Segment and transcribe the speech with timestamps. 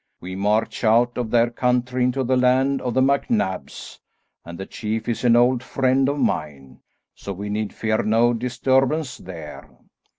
[0.19, 3.99] We march out of their country into the land of the MacNabs,
[4.43, 6.79] and the chief is an old friend of mine,
[7.13, 9.69] so we need fear no disturbance there.